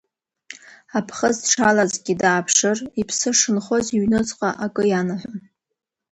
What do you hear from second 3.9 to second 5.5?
иҩныҵҟа акы ианаҳәон.